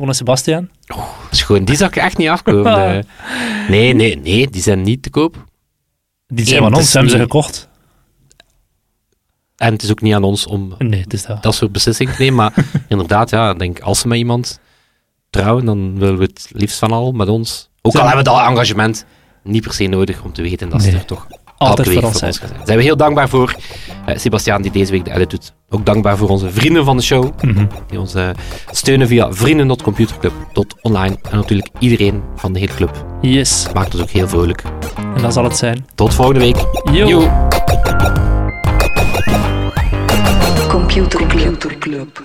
[0.06, 0.68] en Sebastian.
[1.30, 2.96] Gewoon, die zou ik echt niet afkomen.
[2.96, 3.04] eh.
[3.68, 5.44] nee, nee, nee, die zijn niet te koop.
[6.26, 7.68] Die zijn Eén, van ons, hebben ze gekocht.
[9.56, 11.42] En het is ook niet aan ons om Nee, het is dat.
[11.42, 12.36] dat soort beslissingen te nemen.
[12.36, 12.54] Maar
[12.88, 14.60] inderdaad, ja, ik denk als ze met iemand
[15.30, 17.68] trouwen, dan willen we het liefst van al met ons.
[17.82, 19.04] Ook al hebben we dat engagement
[19.42, 21.26] niet per se nodig om te weten dat ze er toch
[21.58, 22.30] Altijd voor zijn.
[22.30, 22.48] ons gaan.
[22.64, 23.54] Zijn we heel dankbaar voor
[24.06, 25.52] eh Sebastiaan die deze week de edit doet.
[25.70, 27.66] Ook dankbaar voor onze vrienden van de show, Mhm.
[27.88, 28.28] die ons eh,
[28.70, 31.16] steunen via vrienden.computerclub.online.
[31.30, 33.04] En natuurlijk iedereen van de hele club.
[33.20, 33.66] Yes.
[33.74, 34.62] Maakt ons ook heel vrolijk.
[35.16, 35.86] En dat zal het zijn.
[35.94, 36.56] Tot volgende week.
[36.92, 37.06] Yo.
[37.08, 37.28] Yo.
[40.68, 41.26] Computer
[41.78, 42.22] Club.